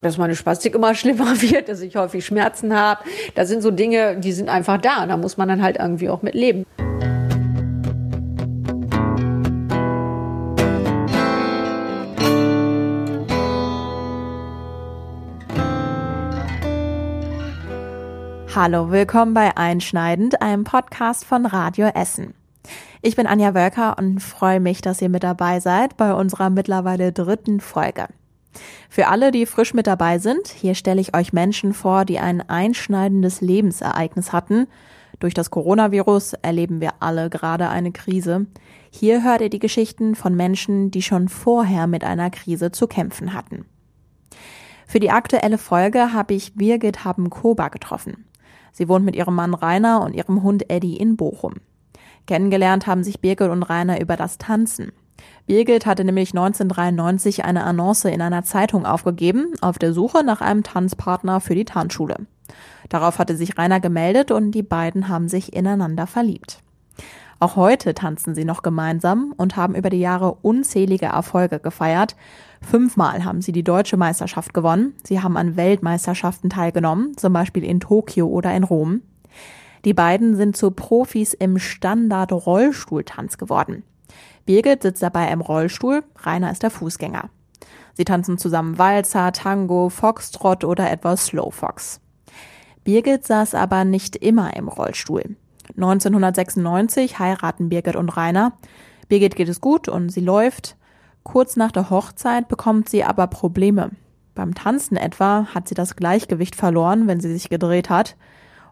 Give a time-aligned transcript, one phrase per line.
[0.00, 3.02] dass meine Spastik immer schlimmer wird, dass ich häufig Schmerzen habe.
[3.34, 5.06] Das sind so Dinge, die sind einfach da.
[5.06, 6.64] Da muss man dann halt irgendwie auch mit leben.
[18.54, 22.34] Hallo, willkommen bei Einschneidend, einem Podcast von Radio Essen.
[23.02, 27.12] Ich bin Anja Wölker und freue mich, dass ihr mit dabei seid bei unserer mittlerweile
[27.12, 28.08] dritten Folge.
[28.88, 32.40] Für alle, die frisch mit dabei sind, hier stelle ich euch Menschen vor, die ein
[32.48, 34.66] einschneidendes Lebensereignis hatten.
[35.18, 38.46] Durch das Coronavirus erleben wir alle gerade eine Krise.
[38.90, 43.34] Hier hört ihr die Geschichten von Menschen, die schon vorher mit einer Krise zu kämpfen
[43.34, 43.66] hatten.
[44.86, 48.24] Für die aktuelle Folge habe ich Birgit Haben-Koba getroffen.
[48.72, 51.54] Sie wohnt mit ihrem Mann Rainer und ihrem Hund Eddie in Bochum.
[52.26, 54.92] Kennengelernt haben sich Birgit und Rainer über das Tanzen.
[55.46, 60.62] Birgit hatte nämlich 1993 eine Annonce in einer Zeitung aufgegeben, auf der Suche nach einem
[60.62, 62.26] Tanzpartner für die Tanzschule.
[62.88, 66.62] Darauf hatte sich Rainer gemeldet und die beiden haben sich ineinander verliebt.
[67.40, 72.16] Auch heute tanzen sie noch gemeinsam und haben über die Jahre unzählige Erfolge gefeiert.
[72.60, 74.94] Fünfmal haben sie die deutsche Meisterschaft gewonnen.
[75.04, 79.02] Sie haben an Weltmeisterschaften teilgenommen, zum Beispiel in Tokio oder in Rom.
[79.84, 83.84] Die beiden sind zu Profis im Standard-Rollstuhltanz geworden.
[84.46, 87.30] Birgit sitzt dabei im Rollstuhl, Rainer ist der Fußgänger.
[87.94, 92.00] Sie tanzen zusammen Walzer, Tango, Foxtrot oder etwas Slowfox.
[92.84, 95.36] Birgit saß aber nicht immer im Rollstuhl.
[95.76, 98.52] 1996 heiraten Birgit und Rainer.
[99.08, 100.76] Birgit geht es gut und sie läuft.
[101.22, 103.90] Kurz nach der Hochzeit bekommt sie aber Probleme.
[104.34, 108.16] Beim Tanzen etwa hat sie das Gleichgewicht verloren, wenn sie sich gedreht hat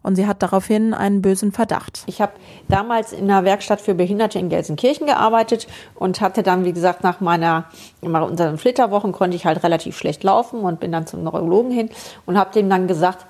[0.07, 2.05] und sie hat daraufhin einen bösen Verdacht.
[2.07, 2.33] Ich habe
[2.69, 7.21] damals in einer Werkstatt für Behinderte in Gelsenkirchen gearbeitet und hatte dann, wie gesagt, nach
[7.21, 7.65] meiner
[8.03, 11.91] nach unseren Flitterwochen konnte ich halt relativ schlecht laufen und bin dann zum Neurologen hin
[12.25, 13.27] und habe dem dann gesagt,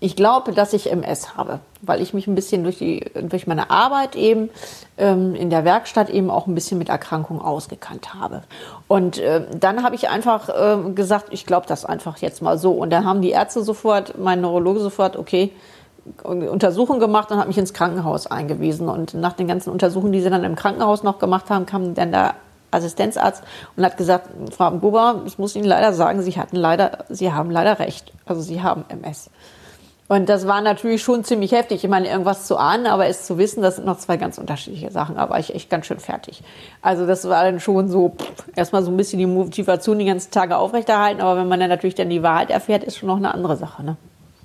[0.00, 3.70] ich glaube, dass ich MS habe, weil ich mich ein bisschen durch, die, durch meine
[3.70, 4.50] Arbeit eben
[4.98, 8.42] ähm, in der Werkstatt eben auch ein bisschen mit Erkrankungen ausgekannt habe.
[8.88, 12.72] Und äh, dann habe ich einfach äh, gesagt, ich glaube das einfach jetzt mal so.
[12.72, 15.52] Und dann haben die Ärzte sofort, mein Neurologe sofort, okay,
[16.24, 18.88] Untersuchung gemacht und hat mich ins Krankenhaus eingewiesen.
[18.88, 22.12] Und nach den ganzen Untersuchungen, die sie dann im Krankenhaus noch gemacht haben, kam dann
[22.12, 22.34] der
[22.70, 23.42] Assistenzarzt
[23.76, 27.50] und hat gesagt, Frau Buber, ich muss Ihnen leider sagen, Sie hatten leider, Sie haben
[27.50, 28.12] leider recht.
[28.26, 29.30] Also Sie haben MS.
[30.08, 31.84] Und das war natürlich schon ziemlich heftig.
[31.84, 34.90] Ich meine, irgendwas zu ahnen, aber es zu wissen, das sind noch zwei ganz unterschiedliche
[34.90, 35.16] Sachen.
[35.16, 36.42] Aber ich echt ganz schön fertig.
[36.82, 38.14] Also das war dann schon so,
[38.54, 41.22] erstmal so ein bisschen die Motivation die ganzen Tage aufrechterhalten.
[41.22, 43.84] Aber wenn man dann natürlich dann die Wahrheit erfährt, ist schon noch eine andere Sache.
[43.84, 43.96] Ne?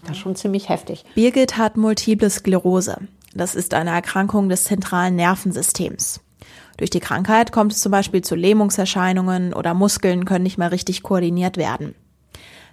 [0.07, 1.03] Das ist schon ziemlich heftig.
[1.16, 2.97] Birgit hat multiple Sklerose.
[3.34, 6.22] Das ist eine Erkrankung des zentralen Nervensystems.
[6.78, 11.03] Durch die Krankheit kommt es zum Beispiel zu Lähmungserscheinungen oder Muskeln können nicht mehr richtig
[11.03, 11.94] koordiniert werden.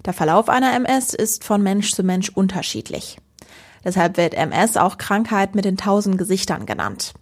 [0.05, 3.19] Der Verlauf einer MS ist von Mensch zu Mensch unterschiedlich.
[3.85, 7.15] Deshalb wird MS auch Krankheit mit den tausend Gesichtern genannt.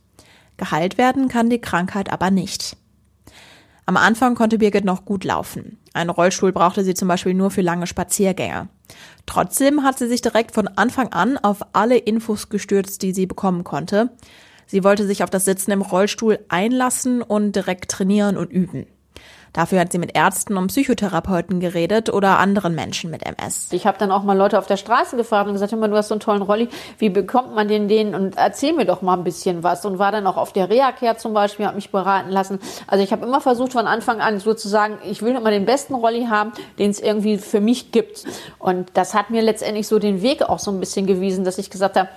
[0.57, 2.77] Geheilt werden kann die Krankheit aber nicht.
[3.85, 5.79] Am Anfang konnte Birgit noch gut laufen.
[5.93, 8.69] Einen Rollstuhl brauchte sie zum Beispiel nur für lange Spaziergänge.
[9.27, 13.65] Trotzdem hat sie sich direkt von Anfang an auf alle Infos gestürzt, die sie bekommen
[13.65, 14.11] konnte.
[14.67, 18.87] Sie wollte sich auf das Sitzen im Rollstuhl einlassen und direkt trainieren und üben.
[19.53, 23.69] Dafür hat sie mit Ärzten und Psychotherapeuten geredet oder anderen Menschen mit MS.
[23.73, 26.09] Ich habe dann auch mal Leute auf der Straße gefragt und gesagt, hör du hast
[26.09, 26.69] so einen tollen Rolli,
[26.99, 28.15] wie bekommt man den den?
[28.15, 29.85] Und erzähl mir doch mal ein bisschen was.
[29.85, 32.61] Und war dann auch auf der Reha-Care zum Beispiel, habe mich beraten lassen.
[32.87, 36.27] Also ich habe immer versucht von Anfang an sozusagen, ich will immer den besten Rolli
[36.27, 38.25] haben, den es irgendwie für mich gibt.
[38.59, 41.69] Und das hat mir letztendlich so den Weg auch so ein bisschen gewiesen, dass ich
[41.69, 42.09] gesagt habe,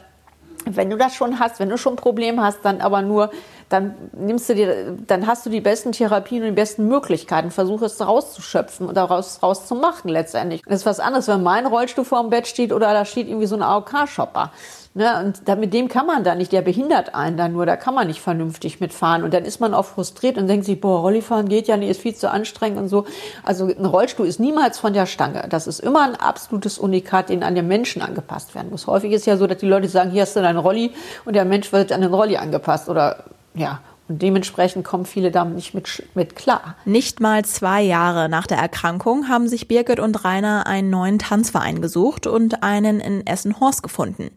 [0.66, 3.32] wenn du das schon hast, wenn du schon ein Problem hast, dann aber nur,
[3.70, 7.82] dann nimmst du dir, dann hast du die besten Therapien und die besten Möglichkeiten, versuch
[7.82, 10.62] es rauszuschöpfen oder raus, rauszumachen letztendlich.
[10.66, 13.48] Das ist was anderes, wenn mein Rollstuhl vor dem Bett steht oder da steht irgendwie
[13.48, 14.52] so ein AOK-Shopper.
[14.98, 17.76] Ne, und da, mit dem kann man da nicht, der behindert einen dann nur, da
[17.76, 19.24] kann man nicht vernünftig mitfahren.
[19.24, 22.00] Und dann ist man auch frustriert und denkt sich, boah, Rollifahren geht ja nicht, ist
[22.00, 23.06] viel zu anstrengend und so.
[23.44, 25.48] Also ein Rollstuhl ist niemals von der Stange.
[25.50, 28.88] Das ist immer ein absolutes Unikat, den an den Menschen angepasst werden muss.
[28.88, 30.94] Häufig ist ja so, dass die Leute sagen, hier hast du deinen Rolli
[31.26, 35.56] und der Mensch wird an den Rolli angepasst oder ja, und dementsprechend kommen viele damit
[35.56, 36.76] nicht mit, mit klar.
[36.86, 41.82] Nicht mal zwei Jahre nach der Erkrankung haben sich Birgit und Rainer einen neuen Tanzverein
[41.82, 44.30] gesucht und einen in Essen-Horst gefunden.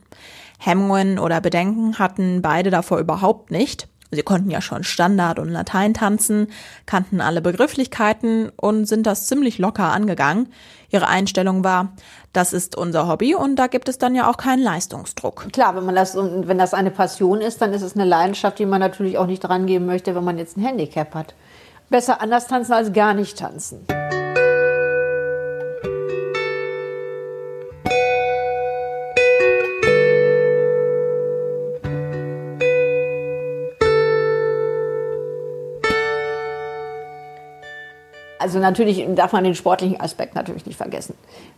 [0.58, 3.88] Hemmungen oder Bedenken hatten beide davor überhaupt nicht.
[4.10, 6.48] Sie konnten ja schon Standard und Latein tanzen,
[6.86, 10.48] kannten alle Begrifflichkeiten und sind das ziemlich locker angegangen.
[10.90, 11.92] Ihre Einstellung war,
[12.32, 15.52] das ist unser Hobby und da gibt es dann ja auch keinen Leistungsdruck.
[15.52, 18.66] Klar, wenn man das, wenn das eine Passion ist, dann ist es eine Leidenschaft, die
[18.66, 21.34] man natürlich auch nicht dran geben möchte, wenn man jetzt ein Handicap hat.
[21.90, 23.86] Besser anders tanzen als gar nicht tanzen.
[38.48, 41.14] Also natürlich darf man den sportlichen Aspekt natürlich nicht vergessen.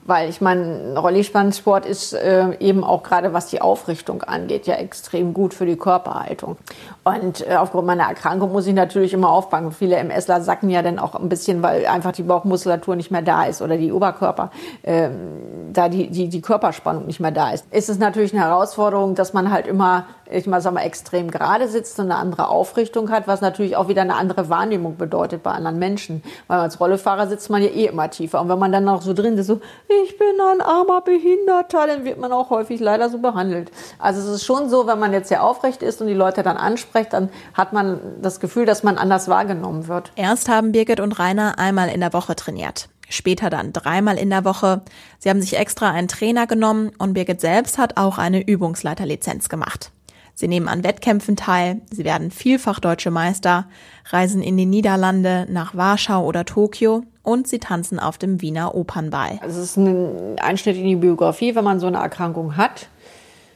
[0.06, 5.32] Weil ich meine, Rollspannsport ist äh, eben auch gerade was die Aufrichtung angeht, ja extrem
[5.32, 6.56] gut für die Körperhaltung.
[7.04, 9.70] Und äh, aufgrund meiner Erkrankung muss ich natürlich immer aufpacken.
[9.70, 13.44] Viele MSler sacken ja dann auch ein bisschen, weil einfach die Bauchmuskulatur nicht mehr da
[13.44, 14.50] ist oder die Oberkörper,
[14.82, 15.10] äh,
[15.72, 17.72] da die, die, die Körperspannung nicht mehr da ist.
[17.72, 21.69] Ist es natürlich eine Herausforderung, dass man halt immer, ich mal sag mal, extrem gerade
[21.69, 25.52] sitzt und eine andere Aufrichtung hat, was natürlich auch wieder eine andere Wahrnehmung bedeutet bei
[25.52, 26.22] anderen Menschen.
[26.48, 28.41] Weil als Rollefahrer sitzt man ja eh immer tiefer.
[28.41, 29.61] Und wenn man dann noch so drin ist, so,
[30.03, 33.71] ich bin ein armer Behinderter, dann wird man auch häufig leider so behandelt.
[33.99, 36.56] Also es ist schon so, wenn man jetzt sehr aufrecht ist und die Leute dann
[36.56, 40.12] anspricht, dann hat man das Gefühl, dass man anders wahrgenommen wird.
[40.17, 42.88] Erst haben Birgit und Rainer einmal in der Woche trainiert.
[43.09, 44.82] Später dann dreimal in der Woche.
[45.19, 49.91] Sie haben sich extra einen Trainer genommen und Birgit selbst hat auch eine Übungsleiterlizenz gemacht.
[50.40, 53.66] Sie nehmen an Wettkämpfen teil, sie werden vielfach deutsche Meister,
[54.06, 59.38] reisen in die Niederlande, nach Warschau oder Tokio und sie tanzen auf dem Wiener Opernball.
[59.46, 62.88] Es ist ein Einschnitt in die Biografie, wenn man so eine Erkrankung hat.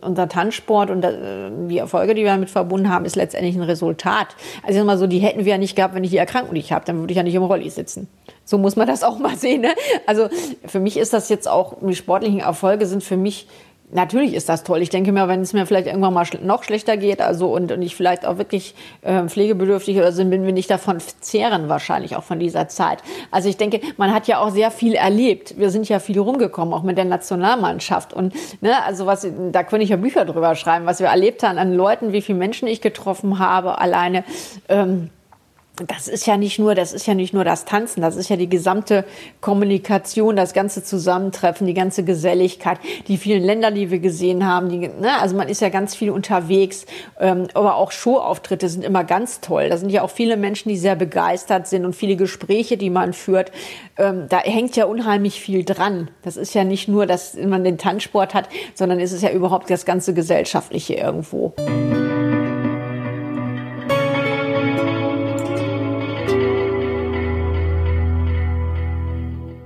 [0.03, 4.37] Unser Tanzsport und äh, die Erfolge, die wir damit verbunden haben, ist letztendlich ein Resultat.
[4.63, 6.71] Also ich mal so, die hätten wir ja nicht gehabt, wenn ich die Erkrankung nicht
[6.71, 8.09] habe, dann würde ich ja nicht im Rolli sitzen.
[8.45, 9.63] So muss man das auch mal sehen.
[9.63, 9.71] Ne?
[10.07, 10.29] Also
[10.67, 13.47] für mich ist das jetzt auch, die sportlichen Erfolge sind für mich
[13.95, 14.83] Natürlich ist das toll.
[14.83, 17.81] Ich denke mir, wenn es mir vielleicht irgendwann mal noch schlechter geht, also und, und
[17.81, 22.25] ich vielleicht auch wirklich äh, pflegebedürftig oder so, bin wir nicht davon zehren wahrscheinlich auch
[22.25, 22.99] von dieser Zeit.
[23.31, 25.57] Also ich denke, man hat ja auch sehr viel erlebt.
[25.59, 29.85] Wir sind ja viel rumgekommen, auch mit der Nationalmannschaft und ne, also was da könnte
[29.85, 32.81] ich ja Bücher drüber schreiben, was wir erlebt haben an Leuten, wie viele Menschen ich
[32.81, 34.25] getroffen habe, alleine.
[34.69, 35.11] Ähm,
[35.77, 38.37] das ist ja nicht nur, das ist ja nicht nur das Tanzen, das ist ja
[38.37, 39.05] die gesamte
[39.41, 42.79] Kommunikation, das ganze Zusammentreffen, die ganze Geselligkeit,
[43.09, 44.69] die vielen Länder, die wir gesehen haben.
[44.69, 46.87] Die, ne, also man ist ja ganz viel unterwegs,
[47.19, 49.69] ähm, aber auch Showauftritte sind immer ganz toll.
[49.69, 53.13] Da sind ja auch viele Menschen, die sehr begeistert sind und viele Gespräche, die man
[53.13, 53.51] führt.
[53.99, 56.09] Ähm, da hängt ja unheimlich viel dran.
[56.23, 59.69] Das ist ja nicht nur, dass man den Tanzsport hat, sondern es ist ja überhaupt
[59.71, 61.53] das ganze Gesellschaftliche irgendwo.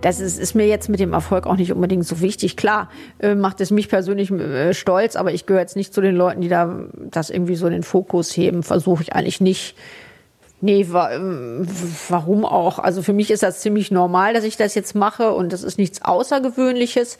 [0.00, 2.56] Das ist, ist mir jetzt mit dem Erfolg auch nicht unbedingt so wichtig.
[2.56, 6.14] Klar, äh, macht es mich persönlich äh, stolz, aber ich gehöre jetzt nicht zu den
[6.14, 8.62] Leuten, die da das irgendwie so in den Fokus heben.
[8.62, 9.74] Versuche ich eigentlich nicht.
[10.60, 11.66] Nee, wa ähm,
[12.08, 12.78] warum auch?
[12.80, 15.78] Also für mich ist das ziemlich normal, dass ich das jetzt mache und das ist
[15.78, 17.18] nichts Außergewöhnliches.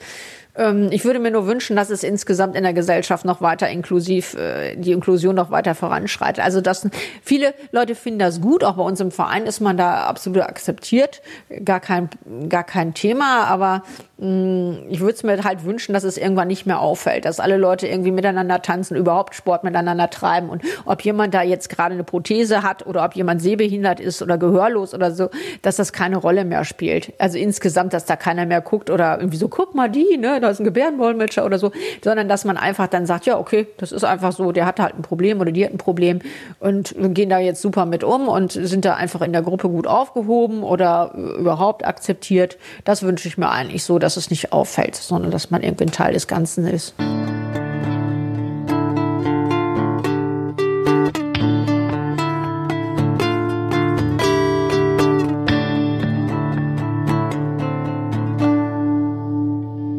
[0.55, 4.35] Ähm, ich würde mir nur wünschen, dass es insgesamt in der Gesellschaft noch weiter inklusiv,
[4.35, 6.43] äh, die Inklusion noch weiter voranschreitet.
[6.43, 6.87] Also dass
[7.21, 11.21] viele Leute finden das gut, auch bei uns im Verein ist man da absolut akzeptiert,
[11.63, 12.09] gar kein,
[12.49, 13.83] gar kein Thema, aber
[14.17, 17.57] mm, ich würde es mir halt wünschen, dass es irgendwann nicht mehr auffällt, dass alle
[17.57, 22.03] Leute irgendwie miteinander tanzen, überhaupt Sport miteinander treiben und ob jemand da jetzt gerade eine
[22.03, 25.29] Prothese hat oder ob jemand sehbehindert ist oder gehörlos oder so,
[25.61, 27.13] dass das keine Rolle mehr spielt.
[27.19, 30.49] Also insgesamt, dass da keiner mehr guckt oder irgendwie so, guck mal die, ne, da
[30.49, 31.71] ist ein Gebärdenwollenmetscher oder so,
[32.03, 34.95] sondern dass man einfach dann sagt, ja, okay, das ist einfach so, der hat halt
[34.95, 36.19] ein Problem oder die hat ein Problem
[36.59, 39.87] und gehen da jetzt super mit um und sind da einfach in der Gruppe gut
[39.87, 42.57] aufgehoben oder überhaupt akzeptiert.
[42.83, 45.91] Das wünsche ich mir eigentlich so, dass es nicht auffällt, sondern dass man irgendwie ein
[45.91, 46.93] Teil des Ganzen ist.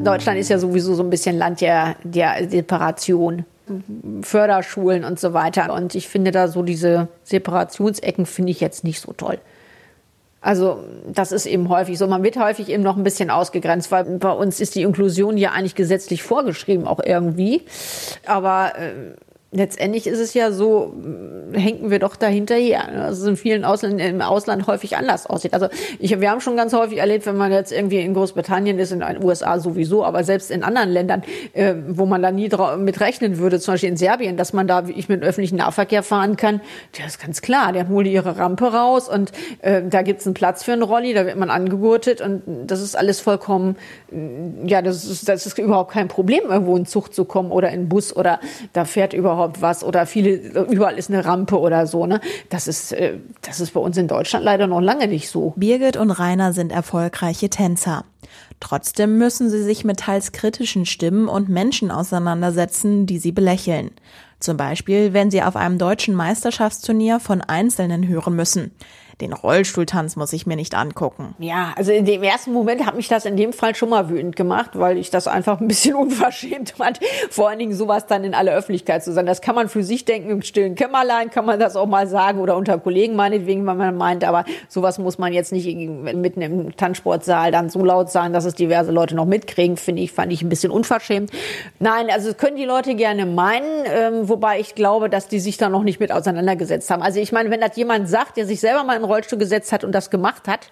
[0.04, 3.44] Deutschland ist ja sowieso so ein bisschen Land der, der Separation.
[4.22, 5.72] Förderschulen und so weiter.
[5.72, 9.38] Und ich finde da so diese Separationsecken finde ich jetzt nicht so toll.
[10.40, 12.06] Also das ist eben häufig so.
[12.06, 15.52] Man wird häufig eben noch ein bisschen ausgegrenzt, weil bei uns ist die Inklusion ja
[15.52, 17.62] eigentlich gesetzlich vorgeschrieben, auch irgendwie.
[18.26, 19.14] Aber äh,
[19.52, 20.94] letztendlich ist es ja so,
[21.52, 22.88] hängen wir doch dahinterher.
[22.88, 25.54] Also in vielen Ausländern im Ausland häufig anders aussieht.
[25.54, 28.92] Also ich, wir haben schon ganz häufig erlebt, wenn man jetzt irgendwie in Großbritannien ist,
[28.92, 33.00] in den USA sowieso, aber selbst in anderen Ländern, äh, wo man da nie mit
[33.00, 36.60] rechnen würde, zum Beispiel in Serbien, dass man da ich mit öffentlichen Nahverkehr fahren kann,
[36.96, 37.72] das ist ganz klar.
[37.72, 41.26] Die holen ihre Rampe raus und äh, da gibt's einen Platz für einen Rolli, da
[41.26, 43.76] wird man angegurtet und das ist alles vollkommen,
[44.64, 47.88] ja, das ist, das ist überhaupt kein Problem, irgendwo in Zug zu kommen oder in
[47.88, 48.38] Bus oder
[48.72, 50.34] da fährt überhaupt überhaupt was oder viele,
[50.70, 52.20] überall ist eine Rampe oder so, ne?
[52.50, 55.54] Das ist, äh, das ist bei uns in Deutschland leider noch lange nicht so.
[55.56, 58.04] Birgit und Rainer sind erfolgreiche Tänzer.
[58.60, 63.90] Trotzdem müssen sie sich mit teils kritischen Stimmen und Menschen auseinandersetzen, die sie belächeln.
[64.38, 68.72] Zum Beispiel, wenn sie auf einem deutschen Meisterschaftsturnier von Einzelnen hören müssen.
[69.20, 71.34] Den Rollstuhltanz muss ich mir nicht angucken.
[71.38, 74.34] Ja, also in dem ersten Moment hat mich das in dem Fall schon mal wütend
[74.34, 77.00] gemacht, weil ich das einfach ein bisschen unverschämt fand,
[77.30, 79.26] vor allen Dingen sowas dann in aller Öffentlichkeit zu sein.
[79.26, 82.40] Das kann man für sich denken, im stillen Kämmerlein kann man das auch mal sagen
[82.40, 86.76] oder unter Kollegen meinetwegen, wenn man meint, aber sowas muss man jetzt nicht mitten im
[86.76, 90.42] Tanzsportsaal dann so laut sagen, dass es diverse Leute noch mitkriegen, finde ich, fand ich
[90.42, 91.30] ein bisschen unverschämt.
[91.78, 95.68] Nein, also können die Leute gerne meinen, ähm, wobei ich glaube, dass die sich da
[95.68, 97.02] noch nicht mit auseinandergesetzt haben.
[97.02, 99.84] Also ich meine, wenn das jemand sagt, der sich selber mal in Rollstuhl gesetzt hat
[99.84, 100.68] und das gemacht hat.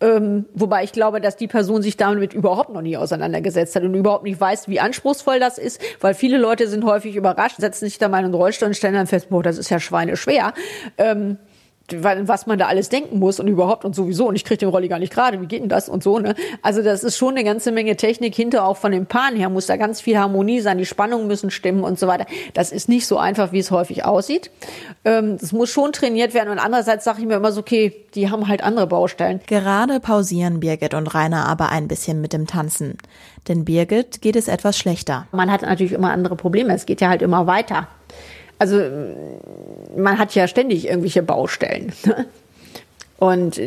[0.00, 3.94] Ähm, wobei ich glaube, dass die Person sich damit überhaupt noch nie auseinandergesetzt hat und
[3.94, 7.98] überhaupt nicht weiß, wie anspruchsvoll das ist, weil viele Leute sind häufig überrascht, setzen sich
[7.98, 10.54] da mal in den Rollstuhl und stellen dann fest, boah, das ist ja schweineschwer.
[10.96, 11.36] Ähm,
[12.02, 14.88] was man da alles denken muss und überhaupt und sowieso und ich kriege den Rolli
[14.88, 16.34] gar nicht gerade, wie geht denn das und so, ne?
[16.62, 19.66] Also das ist schon eine ganze Menge Technik hinter, auch von den Paaren her muss
[19.66, 22.26] da ganz viel Harmonie sein, die Spannungen müssen stimmen und so weiter.
[22.54, 24.50] Das ist nicht so einfach, wie es häufig aussieht.
[25.04, 28.30] Ähm, das muss schon trainiert werden und andererseits sage ich mir immer so, okay, die
[28.30, 29.40] haben halt andere Baustellen.
[29.46, 32.98] Gerade pausieren Birgit und Rainer aber ein bisschen mit dem Tanzen.
[33.48, 35.26] Denn Birgit geht es etwas schlechter.
[35.32, 37.88] Man hat natürlich immer andere Probleme, es geht ja halt immer weiter.
[38.60, 38.78] Also
[39.96, 41.94] man hat ja ständig irgendwelche Baustellen.
[42.04, 42.26] Ne?
[43.20, 43.60] Und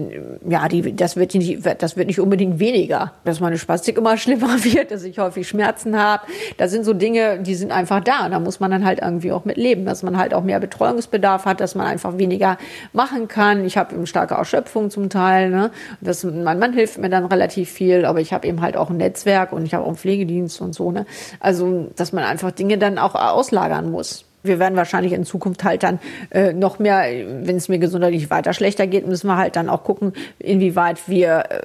[0.48, 3.14] ja, die, das, wird nicht, das wird nicht unbedingt weniger.
[3.24, 6.24] Dass meine Spastik immer schlimmer wird, dass ich häufig Schmerzen habe.
[6.58, 8.30] Das sind so Dinge, die sind einfach da.
[8.30, 9.86] Da muss man dann halt irgendwie auch mit leben.
[9.86, 12.60] Dass man halt auch mehr Betreuungsbedarf hat, dass man einfach weniger
[12.94, 13.66] machen kann.
[13.66, 15.50] Ich habe eben starke Erschöpfung zum Teil.
[15.50, 15.72] Ne?
[16.02, 18.98] Das, mein Mann hilft mir dann relativ viel, aber ich habe eben halt auch ein
[18.98, 20.92] Netzwerk und ich habe auch einen Pflegedienst und so.
[20.92, 21.08] Ne?
[21.40, 24.26] Also, dass man einfach Dinge dann auch auslagern muss.
[24.44, 27.06] Wir werden wahrscheinlich in Zukunft halt dann äh, noch mehr,
[27.46, 31.46] wenn es mir gesundheitlich weiter schlechter geht, müssen wir halt dann auch gucken, inwieweit wir
[31.50, 31.62] äh,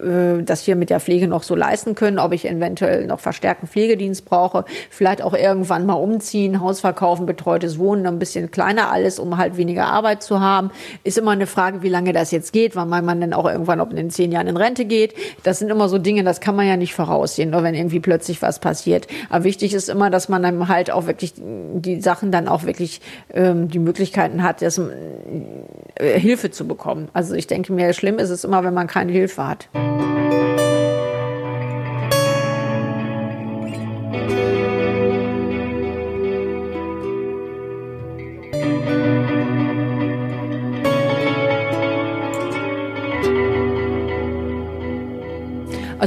[0.00, 3.68] äh, das hier mit der Pflege noch so leisten können, ob ich eventuell noch verstärkten
[3.68, 9.18] Pflegedienst brauche, vielleicht auch irgendwann mal umziehen, Haus verkaufen, betreutes Wohnen, ein bisschen kleiner alles,
[9.18, 10.70] um halt weniger Arbeit zu haben.
[11.04, 13.92] Ist immer eine Frage, wie lange das jetzt geht, wann man dann auch irgendwann, ob
[13.92, 15.14] in zehn Jahren in Rente geht.
[15.42, 18.42] Das sind immer so Dinge, das kann man ja nicht voraussehen, nur wenn irgendwie plötzlich
[18.42, 19.06] was passiert.
[19.30, 23.00] Aber wichtig ist immer, dass man dann halt auch wirklich die Sachen dann auch wirklich
[23.32, 27.08] ähm, die Möglichkeiten hat, das, äh, Hilfe zu bekommen.
[27.12, 29.68] Also ich denke mir, schlimm ist es immer, wenn man keine Hilfe hat.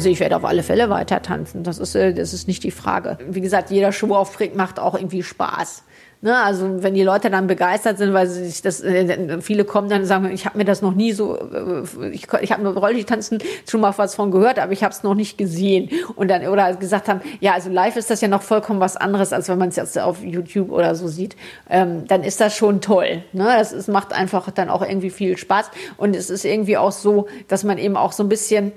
[0.01, 1.61] Also ich werde auf alle Fälle weiter tanzen.
[1.61, 3.19] Das ist, äh, das ist nicht die Frage.
[3.29, 5.83] Wie gesagt, jeder Schuhauftritt macht auch irgendwie Spaß.
[6.21, 9.89] Ne, also wenn die Leute dann begeistert sind, weil sie sich das, äh, viele kommen
[9.89, 12.75] dann und sagen, ich habe mir das noch nie so, äh, ich, ich habe nur
[12.75, 13.37] Rollstuhltanzen
[13.69, 15.91] schon mal was von gehört, aber ich habe es noch nicht gesehen.
[16.15, 19.33] Und dann oder gesagt haben, ja, also live ist das ja noch vollkommen was anderes,
[19.33, 21.35] als wenn man es jetzt auf YouTube oder so sieht.
[21.69, 23.23] Ähm, dann ist das schon toll.
[23.33, 23.43] Ne?
[23.43, 27.27] Das ist, macht einfach dann auch irgendwie viel Spaß und es ist irgendwie auch so,
[27.47, 28.71] dass man eben auch so ein bisschen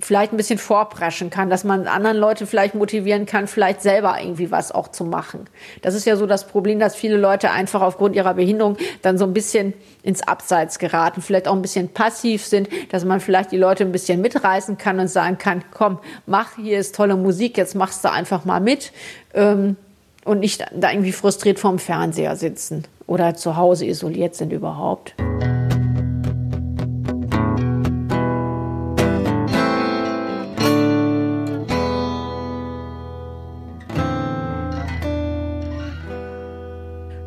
[0.00, 4.50] vielleicht ein bisschen vorpreschen kann, dass man anderen Leute vielleicht motivieren kann, vielleicht selber irgendwie
[4.50, 5.46] was auch zu machen.
[5.82, 9.24] Das ist ja so das Problem, dass viele Leute einfach aufgrund ihrer Behinderung dann so
[9.24, 13.56] ein bisschen ins Abseits geraten, vielleicht auch ein bisschen passiv sind, dass man vielleicht die
[13.56, 17.74] Leute ein bisschen mitreißen kann und sagen kann, komm, mach, hier ist tolle Musik, jetzt
[17.74, 18.92] machst du einfach mal mit
[19.34, 19.76] ähm,
[20.24, 25.14] und nicht da irgendwie frustriert vorm Fernseher sitzen oder zu Hause isoliert sind überhaupt.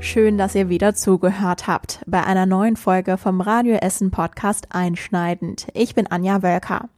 [0.01, 5.67] Schön, dass ihr wieder zugehört habt bei einer neuen Folge vom Radio Essen Podcast Einschneidend.
[5.73, 6.89] Ich bin Anja Wölker.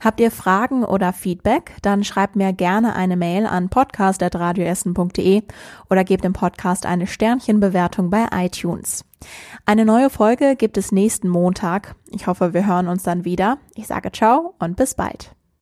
[0.00, 1.76] Habt ihr Fragen oder Feedback?
[1.82, 5.42] Dann schreibt mir gerne eine Mail an podcast.radioessen.de
[5.88, 9.04] oder gebt dem Podcast eine Sternchenbewertung bei iTunes.
[9.64, 11.96] Eine neue Folge gibt es nächsten Montag.
[12.10, 13.58] Ich hoffe, wir hören uns dann wieder.
[13.74, 15.34] Ich sage ciao und bis bald.